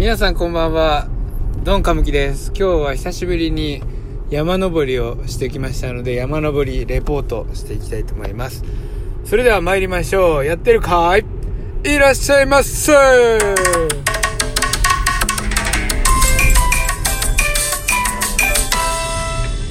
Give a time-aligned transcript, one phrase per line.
[0.00, 1.08] 皆さんこんばんは。
[1.62, 2.52] ドンカムキです。
[2.56, 3.82] 今日は久しぶりに
[4.30, 8.64] 山登りをしてきましたので山登りレポートしていきたいと思います。
[9.26, 10.46] それでは参りましょう。
[10.46, 11.26] やってるかい？
[11.84, 12.92] いらっしゃいませ！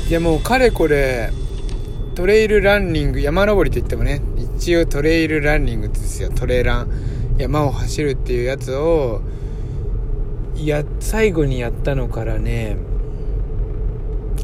[0.09, 1.31] いやもうかれこれ
[2.13, 6.29] トレイルランニング山登りといってもね一応トレイルランニングですよ。
[6.29, 6.91] トレラン。
[7.39, 9.21] 山を走るっていうやつを
[10.67, 12.77] や最後にやったのからね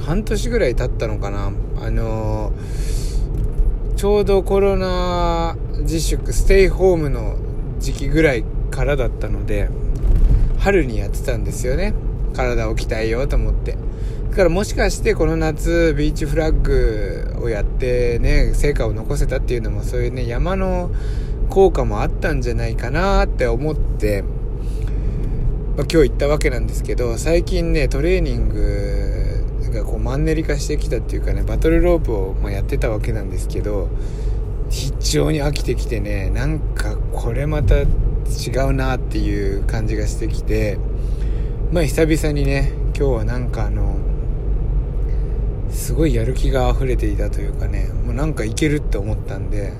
[0.06, 1.52] 半年ぐらい経ったのかな。
[1.82, 2.54] あの、
[3.96, 7.38] ちょうどコロナ自粛ステイホームの
[7.80, 9.70] 時期ぐらいからだったので
[10.59, 11.94] 春にやってたんですよね。
[12.34, 13.78] 体を鍛えようと思って。
[14.30, 20.92] だからもしかしてこの夏ビーチフラッグをやってね成果を残せたっていうのもそういうね山の
[21.50, 24.23] 効果もあったんじゃないかなって思って、
[25.78, 33.90] まあ、今日行ったわけなんですけど最近ねトレーニングがこうマンネリ化してきたっていうかねバトルロープをまやってたわけなんですけど
[34.70, 37.86] 非常に飽きてきてねなんかこれまた違
[38.70, 40.80] うなっていう感じがしてきて
[41.73, 43.98] まあ久々にね今日はなんかあの
[45.70, 49.73] すごいやる気が溢れていたというかねもうなんかいけるって思ったんで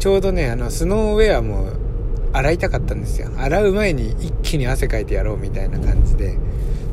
[0.00, 1.85] ちょうどねあのスノーウェアも
[2.32, 3.30] 洗いたかったんですよ。
[3.36, 6.36] 洗う前に一気に汗かいてやろうみたいな感じで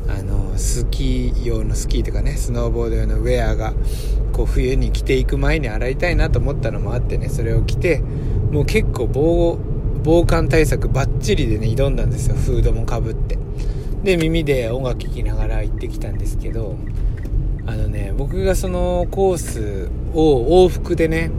[0.08, 3.74] あのスキー用のスキーとかねスノーボード用のウェアが
[4.32, 9.58] こう冬に着ていく前に洗いたいなと思ったのもあってねそれを着てもう結構防
[10.02, 12.36] 防寒対策バッチリでね挑んだんですよ。
[12.36, 13.38] フードもかぶって。
[14.02, 16.76] で耳で音楽聴きながら行ってきたんですけど
[17.66, 21.30] あのね僕がそのコースを往復でね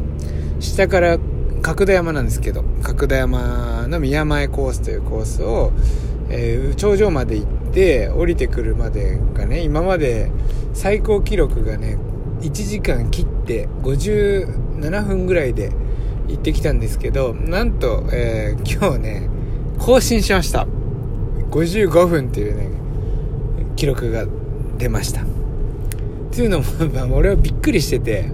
[0.60, 1.20] 下から
[1.66, 5.72] 角田山なんですけど角田山の宮前コースというコースを、
[6.30, 10.30] えー、頂上まで行って降りてくるまでがね今まで
[10.76, 11.98] 最高記録がね
[12.42, 15.72] 1時間切って57分ぐらいで
[16.28, 19.30] 行ってきたんですけどなんと、えー、今日ね
[19.80, 20.68] 更新しました。
[21.50, 22.70] 55分っていうね
[23.76, 24.28] 記録が
[24.78, 25.22] 出ました。
[25.22, 25.26] っ
[26.32, 26.66] ていうのも、
[27.18, 28.30] 俺はびっくりしてて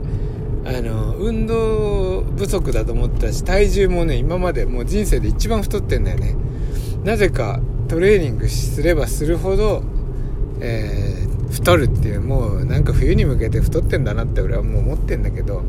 [0.63, 6.35] あの運動不足だと思ったし体重もね今までもう人生で一番太ってんだよね。
[7.03, 9.83] なぜかトレーニングすればするほど、
[10.59, 15.63] えー、太るっていうもうなんか冬に向けて太ってんだなって俺はもう思ってんだけど。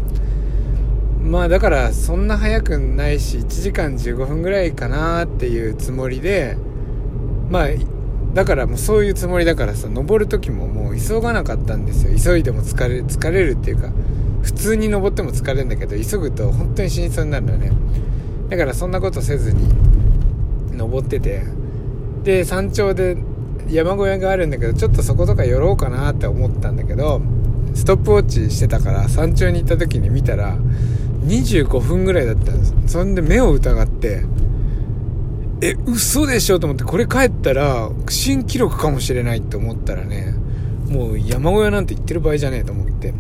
[1.22, 6.56] まあだからそんな早くないし1時間15分ぐらいかなっていうつもりで
[7.48, 7.66] まあ
[8.34, 12.18] だからもうそういうつもりだからさ登る時ももう急がなかったんですよ。
[12.18, 13.90] 急いでも疲れ疲れるっていうか。
[14.42, 17.72] 普通に登っても疲れるんだけど急ぐと本当に死にそうになるのね。
[18.50, 19.68] だからそんなことせずに
[20.72, 21.44] 登ってて。
[22.24, 23.16] で山頂で
[23.68, 27.20] 山小屋があるんだけどちょっとそことか寄ろうかなって思ったんだけど
[27.74, 30.56] ストップウォッチしてたから山頂に行った時に見たら
[31.24, 32.74] 25分ぐらいだったんです。
[32.86, 34.24] そんで目を疑って
[35.62, 40.34] え嘘でしょと思ってこれ帰ったら新記録かもしれないって思ったらね
[40.88, 43.14] もう山小屋なんて行ってる場合じゃねえと思って。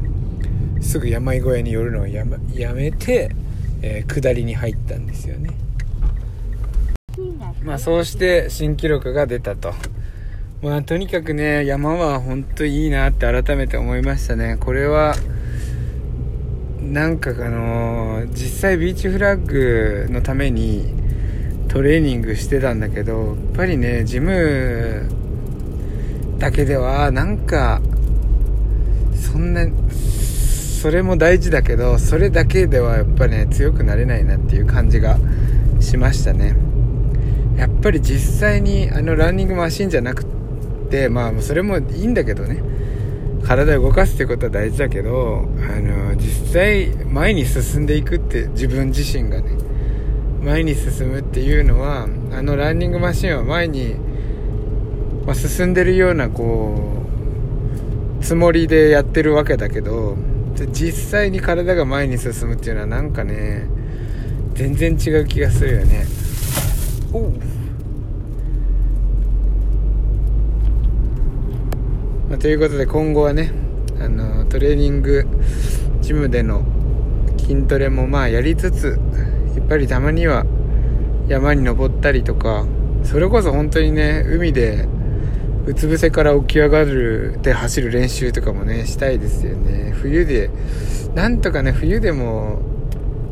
[0.82, 2.24] すぐ山小屋に寄るのをや,、
[2.74, 3.30] めて、
[3.80, 5.50] えー、下りに入ったんですよね。
[7.64, 9.72] まあそうして新記録が出たと。
[10.62, 14.56] まあとにかくね山は本当いいなって改めて思いましたね。
[14.58, 15.14] これは
[16.80, 20.94] なんかあのー、実際ビーチフラッグのために
[21.68, 25.08] トレーニングしてたんだけどやっぱりねジム
[26.38, 27.80] だけではなんか
[29.14, 29.64] そんな
[30.82, 35.16] それも大事だけどそれだけではやっぱね強くなれないなっていう感じが
[35.78, 36.56] しましたね。
[37.56, 40.24] やっぱり実際にあのランニングマシンじゃなく
[40.90, 42.64] てまあそれもいいんだけどね。
[43.44, 49.52] 体を動かすってことは大事だけどあの実際前に進んでいくって自分自身がね
[50.42, 53.94] 前に進むっていうのはあのランニングマシンは前に、
[55.26, 57.04] まあ、進んでるようなこ
[58.20, 60.16] うつもりでやってるわけだけど
[60.72, 63.66] 実際に体が前に進むっていうのはなんかね
[64.54, 66.04] 全然違う気がするよね。
[67.12, 67.30] お
[72.28, 73.52] まあ、ということで今後はね
[74.00, 75.26] あのトレーニング
[76.00, 76.62] ジムでの
[77.38, 78.98] 筋トレもまあやりつつ
[79.56, 80.46] やっぱりたまには
[81.28, 82.64] 山に登ったりとか
[83.04, 84.88] それこそ本当にね海で
[85.64, 89.92] うつ伏せから起き上がるで走る練習とかもねしたいですよね。
[89.92, 90.50] 冬で
[91.14, 92.60] なんとかね冬でも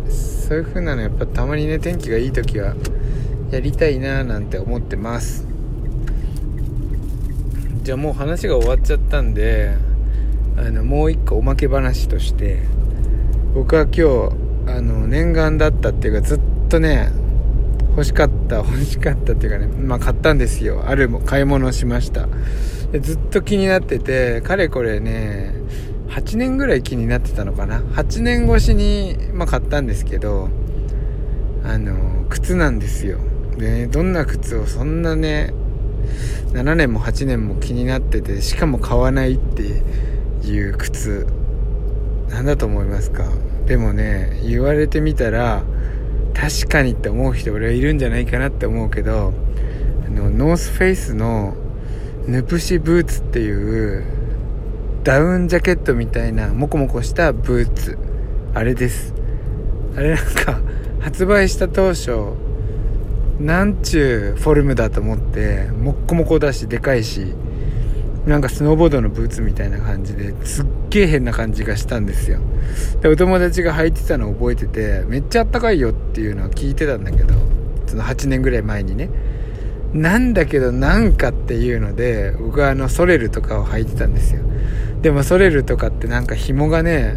[0.09, 2.75] そういう風なのやっぱたまにね天気がいい時は
[3.50, 5.47] やりたいななんて思ってます。
[7.82, 9.75] じゃあもう話が終わっちゃったんで
[10.56, 12.62] あのもう一個おまけ話として
[13.55, 17.11] 僕は今日あの念願だったっていうかずっとね
[18.00, 20.85] 欲しかった欲しかったっていうかねまあ買ったんですよ。
[20.87, 22.29] あるも買い物しました。
[22.93, 25.52] でずっと気になっててかれこれね
[26.08, 27.81] 8年ぐらい気になってたのかな。
[27.81, 30.49] 8年越しに、まあ、買ったんですけど
[31.62, 33.19] あの靴なんですよ。
[33.58, 35.52] でどんな靴をそんなね
[36.55, 39.82] 7年も8年も気になっててしかも買わないって
[40.49, 41.26] いう靴
[42.31, 43.25] なんだと思いますか。
[43.67, 45.64] でもね言われてみたら
[46.35, 49.32] 確かにって思う人俺はいるんじゃないかなって思うけど
[50.06, 51.55] あのノースフェイスの
[52.27, 54.05] ヌプシブーツっていう
[55.03, 57.99] ダウンジャケットみたいなモコモコしたブーツ。
[58.53, 59.15] あれです。
[59.97, 60.61] あれなんか
[61.00, 62.35] 発売した当初
[63.41, 67.35] なんちゅうフォルムだと思ってもっこもこだしでかいし
[68.27, 72.39] なんかスノーボードのブーツみたいな感じですっげえ変な感じがしたんですよ。
[73.01, 77.35] でお友達が履いてたの覚えててめっちゃあったかいよっていうのは聞いてたんだけど
[77.87, 79.11] その8年ぐらい前にね。
[79.93, 84.43] なんだけどなんかっていうので僕はあのソレルとかを履いてたんですよ。
[85.03, 87.17] でもソレルとかってなんか紐がね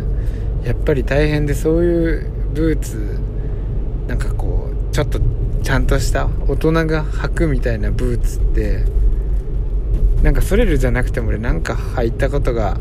[0.64, 3.20] やっぱり大変でそういうブーツ
[4.08, 5.20] なんかこうちょっと
[5.62, 8.84] ちゃんとした大人が履くみたいなブーツって
[10.24, 12.78] なんかソレルじゃなくても俺なんか履いたことが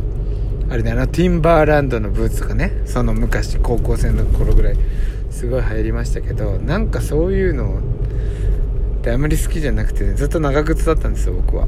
[0.70, 1.08] あれだな。
[1.08, 4.76] ティンバーランドのブーツとかねその昔高校生の頃ぐらい
[5.30, 7.80] すごい流行りましたけどなんかそういうの
[9.00, 11.66] ってあまり好きじゃなくて、ね、ずっと長靴だったんですよ僕は。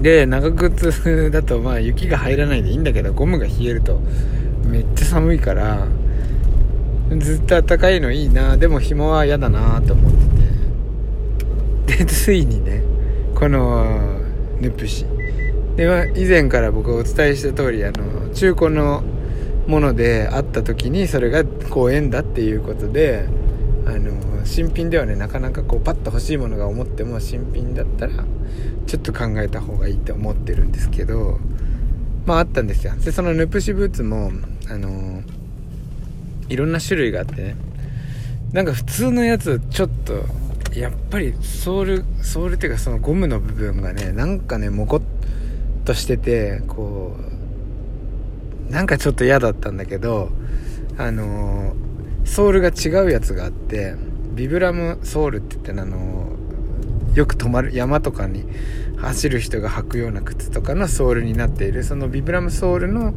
[0.00, 4.00] で長靴だとまあ雪が入らないでいいんだけどゴムが冷えると
[4.64, 5.86] めっちゃ寒いから
[7.18, 8.56] ずっと暖かいのいいな。
[8.56, 10.12] でも紐は嫌だなと思っ
[11.86, 12.04] てて。
[12.04, 12.82] でついにね
[13.34, 14.13] この
[14.64, 15.04] ヌプシ
[15.76, 19.02] で、まあ、以前から僕がお伝えした通りあの中古の
[19.66, 23.26] ものであった時にそれがこう縁だっていうことで
[23.86, 28.24] あの新品ではねなかなかこうパッと欲しいものが思っても新品だったら
[28.86, 31.38] ちょっと考えた方がいいって思ってるんですけど
[32.26, 32.94] まああったんですよ。
[32.96, 34.32] でそのヌプシブーツも
[34.70, 35.22] あの
[36.48, 37.56] いろんな種類があってね。
[38.52, 40.24] なんか普通のやつちょっと
[40.74, 45.02] やっぱりソールソールっていうかそのゴムの部分がねなんかねモコっ
[45.84, 47.16] としててこ
[48.68, 50.30] うなんかちょっと嫌だったんだけど
[50.98, 51.74] あの
[52.24, 53.94] ソールが違うやつがあって
[54.34, 56.32] ビブラムソールって言ってあの
[57.14, 58.44] よく止まる山とかに
[58.96, 63.14] 走る人が履くような靴とかのソールになっているそのビブラムソールの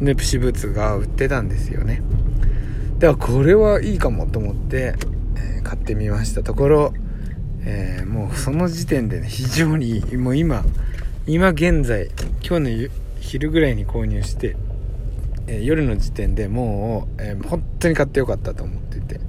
[0.00, 2.02] ヌプシブーツが売ってたんですよね。
[2.98, 4.94] ではこれはいいかもと思って、
[5.56, 6.42] えー、買ってみました。
[6.42, 6.94] ところ、
[7.64, 10.64] えー、もうその時点でね非常にもう今
[11.26, 12.10] 今現在
[12.46, 12.88] 今日の
[13.20, 14.56] 昼ぐらいに購入して、
[15.46, 19.20] えー、夜の時点でもう、え本当に買ってよかったと思ってて。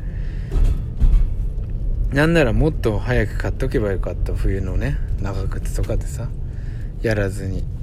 [2.13, 6.27] なんならもっと早く買っとけばよかった冬のね長靴とかでさ
[7.03, 7.78] やらずに。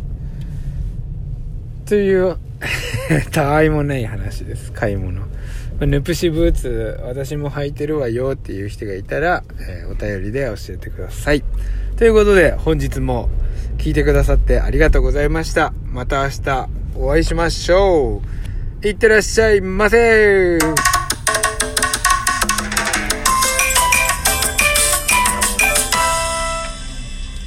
[1.87, 2.37] という
[3.33, 5.23] たわいもない話です買い物
[5.81, 11.45] ヌプシブーツ私も履いてるわよっていう人がいたら、えー、お便りで教えてください。
[11.97, 13.29] ということで本日も
[13.77, 15.75] 聞いてくださってありがとうございました。
[15.85, 18.23] また明日お会いしましょ
[18.83, 18.87] う。
[18.87, 20.59] いってらっしゃいませ